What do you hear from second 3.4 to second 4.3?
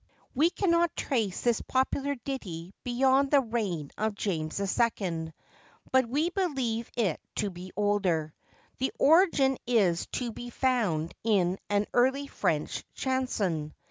reign of